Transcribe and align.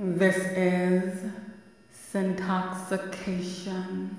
This 0.00 0.36
is 0.56 1.28
Sintoxxication. 2.12 4.10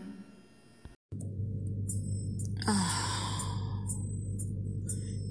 Ah. 2.67 3.45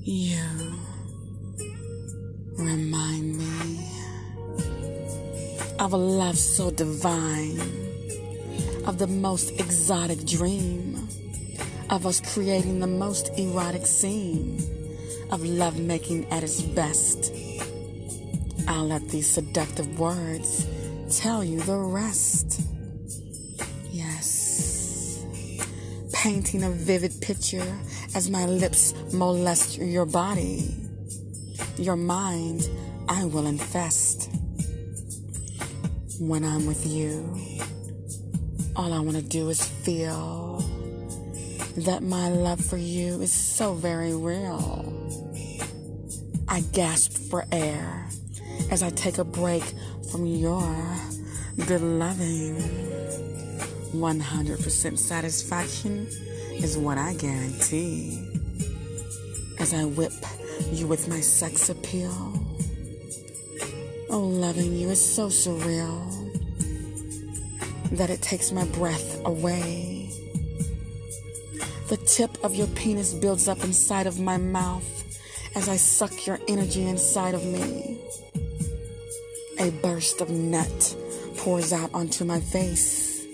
You 0.04 0.40
remind 2.56 3.37
me 3.37 3.90
of 5.79 5.92
a 5.92 5.98
love 5.98 6.38
so 6.38 6.71
divine, 6.71 7.60
of 8.87 8.96
the 8.96 9.06
most 9.06 9.51
exotic 9.60 10.24
dream, 10.24 11.10
of 11.90 12.06
us 12.06 12.22
creating 12.33 12.80
the 12.80 12.87
most 12.87 13.38
erotic 13.38 13.85
scene, 13.85 14.62
of 15.30 15.44
love 15.44 15.78
making 15.78 16.24
at 16.30 16.42
its 16.42 16.62
best. 16.62 17.34
I'll 18.69 18.87
let 18.87 19.09
these 19.09 19.27
seductive 19.27 19.98
words 19.98 20.66
tell 21.11 21.43
you 21.43 21.59
the 21.61 21.79
rest. 21.79 22.61
Yes. 23.91 25.24
Painting 26.12 26.62
a 26.62 26.70
vivid 26.70 27.19
picture 27.23 27.79
as 28.15 28.29
my 28.29 28.45
lips 28.45 28.93
molest 29.15 29.79
your 29.79 30.05
body. 30.05 30.74
Your 31.79 31.96
mind 31.96 32.69
I 33.09 33.24
will 33.24 33.46
infest. 33.46 34.30
When 36.21 36.45
I'm 36.45 36.66
with 36.66 36.87
you, 36.87 37.38
all 38.77 38.93
I 38.93 39.01
want 39.01 39.16
to 39.16 39.23
do 39.23 39.48
is 39.48 39.65
feel 39.65 40.59
that 41.79 42.02
my 42.02 42.29
love 42.29 42.62
for 42.62 42.77
you 42.77 43.23
is 43.23 43.32
so 43.32 43.73
very 43.73 44.15
real. 44.15 44.93
I 46.46 46.60
gasp 46.60 47.30
for 47.30 47.46
air 47.51 48.09
as 48.71 48.83
I 48.83 48.91
take 48.91 49.19
a 49.19 49.25
break 49.25 49.65
from 50.11 50.27
your 50.27 50.75
good 51.67 51.81
loving. 51.81 52.57
100% 53.93 54.99
satisfaction 54.99 56.07
is 56.52 56.77
what 56.77 56.99
I 56.99 57.15
guarantee. 57.15 58.25
As 59.59 59.73
I 59.73 59.85
whip 59.85 60.13
you 60.73 60.87
with 60.87 61.09
my 61.09 61.21
sex 61.21 61.69
appeal. 61.69 62.33
Oh, 64.10 64.20
loving 64.20 64.75
you 64.75 64.91
is 64.91 65.14
so 65.14 65.28
surreal 65.28 66.14
that 67.92 68.10
it 68.10 68.20
takes 68.22 68.53
my 68.53 68.64
breath 68.66 69.25
away. 69.25 70.10
The 71.88 71.97
tip 71.97 72.42
of 72.44 72.55
your 72.55 72.66
penis 72.69 73.14
builds 73.14 73.48
up 73.48 73.64
inside 73.64 74.06
of 74.06 74.20
my 74.20 74.36
mouth 74.36 74.84
as 75.55 75.69
I 75.69 75.77
suck 75.77 76.27
your 76.27 76.38
energy 76.47 76.86
inside 76.86 77.34
of 77.34 77.44
me. 77.44 77.98
A 79.60 79.70
burst 79.82 80.20
of 80.20 80.30
nut 80.30 80.96
pours 81.36 81.72
out 81.72 81.92
onto 81.92 82.24
my 82.24 82.38
face 82.38 83.26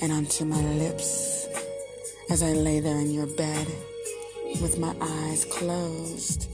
and 0.00 0.10
onto 0.10 0.46
my 0.46 0.60
lips 0.60 1.46
as 2.30 2.42
I 2.42 2.52
lay 2.52 2.80
there 2.80 2.98
in 2.98 3.10
your 3.10 3.26
bed 3.26 3.66
with 4.62 4.78
my 4.78 4.94
eyes 4.98 5.44
closed, 5.44 6.48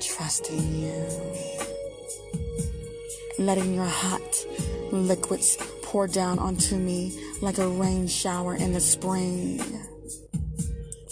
trusting 0.00 0.74
you. 0.74 1.06
Letting 3.38 3.72
your 3.72 3.86
hot 3.86 4.44
liquids 4.92 5.56
pour 5.82 6.06
down 6.06 6.38
onto 6.38 6.76
me 6.76 7.18
like 7.40 7.56
a 7.56 7.68
rain 7.68 8.06
shower 8.06 8.54
in 8.54 8.74
the 8.74 8.80
spring. 8.80 9.62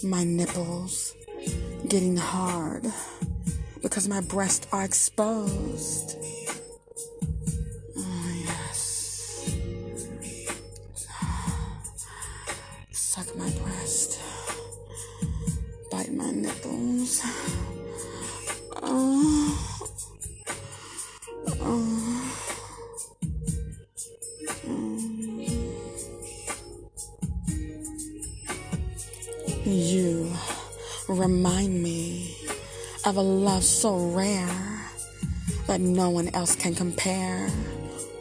My 0.03 0.25
nipples 0.25 1.15
getting 1.89 2.19
hard 2.19 2.85
because 3.85 4.09
my 4.09 4.23
breasts 4.23 4.67
are 4.73 4.83
exposed. 4.83 6.17
Oh, 7.99 8.33
yes. 8.47 9.55
Suck 12.91 13.37
my 13.37 13.51
breast. 13.51 14.21
Bite 15.93 16.15
my 16.15 16.31
nipples. 16.31 17.21
Oh. 18.83 19.79
Oh. 21.61 21.91
You 29.67 30.33
remind 31.07 31.83
me 31.83 32.35
of 33.07 33.17
a 33.17 33.23
love 33.23 33.63
so 33.63 33.97
rare 34.11 34.81
that 35.67 35.81
no 35.81 36.09
one 36.09 36.29
else 36.35 36.57
can 36.57 36.75
compare. 36.75 37.49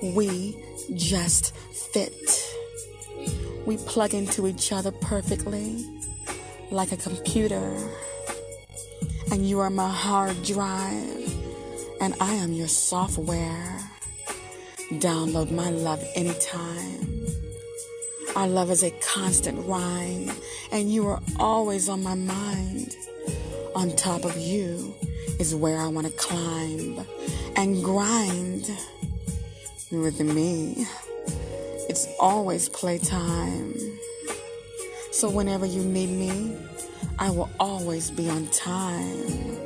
We 0.02 0.58
just 0.94 1.56
fit. 1.56 2.54
We 3.66 3.78
plug 3.78 4.14
into 4.14 4.46
each 4.46 4.74
other 4.74 4.92
perfectly 4.92 5.86
like 6.70 6.92
a 6.92 6.98
computer. 6.98 7.78
And 9.32 9.48
you 9.48 9.62
are 9.62 9.70
my 9.70 9.90
hard 9.90 10.44
drive, 10.44 11.34
and 12.02 12.14
I 12.20 12.34
am 12.36 12.52
your 12.52 12.68
software. 12.68 13.80
Download 14.92 15.50
my 15.50 15.70
love 15.70 16.04
anytime. 16.16 17.26
Our 18.36 18.48
love 18.48 18.70
is 18.70 18.84
a 18.84 18.92
constant 19.14 19.66
rhyme, 19.66 20.32
and 20.72 20.92
you 20.92 21.08
are 21.08 21.22
always 21.40 21.88
on 21.88 22.04
my 22.04 22.16
mind. 22.16 22.96
On 23.76 23.90
top 23.96 24.24
of 24.24 24.38
you 24.38 24.94
is 25.40 25.56
where 25.56 25.80
I 25.80 25.88
want 25.88 26.06
to 26.06 26.14
climb 26.14 27.06
and 27.56 27.84
grind 27.84 28.70
with 29.92 30.20
me. 30.20 30.86
It's 31.90 32.08
always 32.20 32.70
playtime. 32.70 33.74
So 35.12 35.28
whenever 35.30 35.66
you 35.66 35.84
need 35.84 36.12
me, 36.12 36.56
I 37.18 37.32
will 37.32 37.50
always 37.60 38.12
be 38.12 38.30
on 38.30 38.48
time. 38.48 39.58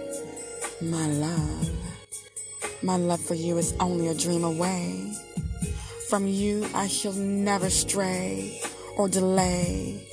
My 0.82 1.08
love. 1.08 1.70
My 2.82 2.96
love 2.96 3.20
for 3.20 3.36
you 3.36 3.58
is 3.58 3.74
only 3.82 4.08
a 4.08 4.14
dream 4.14 4.46
away. 4.46 5.14
From 6.08 6.28
you, 6.28 6.66
I 6.74 6.88
shall 6.88 7.14
never 7.14 7.70
stray 7.70 8.62
or 8.96 9.10
delay. 9.10 10.08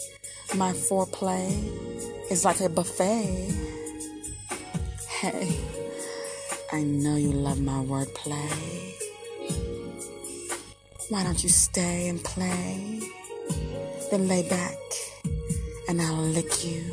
My 0.57 0.73
foreplay 0.73 1.53
is 2.31 2.45
like 2.45 2.61
a 2.61 2.69
buffet. 2.69 3.74
Hey, 5.25 5.57
I 6.71 6.83
know 6.83 7.17
you 7.17 7.33
love 7.33 7.59
my 7.59 7.83
wordplay. 7.83 8.93
Why 11.09 11.23
don't 11.25 11.43
you 11.43 11.49
stay 11.49 12.11
and 12.11 12.23
play? 12.23 13.01
Then 14.11 14.29
lay 14.29 14.47
back 14.47 14.77
and 15.89 16.03
I'll 16.03 16.21
lick 16.21 16.63
you, 16.63 16.85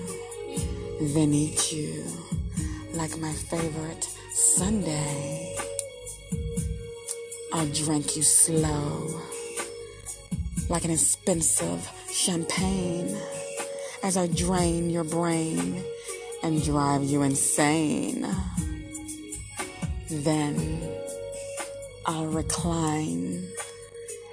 then 1.14 1.34
eat 1.34 1.74
you 1.74 2.06
like 2.94 3.18
my 3.18 3.34
favorite 3.34 4.08
sundae. 4.32 5.54
I'll 7.52 7.68
drink 7.68 8.16
you 8.16 8.24
slow, 8.24 9.10
like 10.70 10.86
an 10.86 10.92
expensive 10.92 11.86
champagne, 12.10 13.14
as 14.04 14.16
I 14.16 14.28
drain 14.28 14.90
your 14.90 15.04
brain 15.04 15.84
and 16.44 16.64
drive 16.64 17.04
you 17.04 17.22
insane. 17.22 18.28
Then 20.10 20.82
I'll 22.06 22.28
recline 22.28 23.48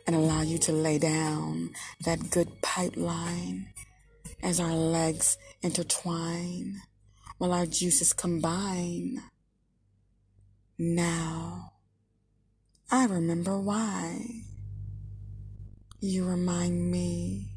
and 0.07 0.17
allow 0.17 0.43
you 0.43 0.59
to 0.59 0.73
lay 0.73 0.99
down 0.99 1.71
that 2.05 2.31
good 2.31 2.63
pipeline 2.63 3.69
as 4.43 4.59
our 4.59 4.75
legs 4.75 5.37
intertwine 5.63 6.81
while 7.37 7.53
our 7.53 7.67
juices 7.67 8.13
combine. 8.13 9.23
Now, 10.79 11.73
I 12.91 13.05
remember 13.07 13.59
why. 13.59 14.45
You 16.01 16.25
remind 16.25 16.91
me 16.91 17.49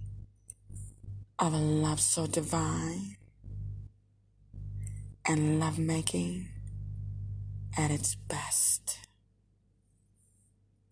of 1.40 1.54
a 1.54 1.58
love 1.58 2.02
so 2.02 2.28
divine 2.28 3.18
and 5.26 5.60
lovemaking 5.60 6.50
at 7.78 7.92
its 7.92 8.16
best. 8.16 9.01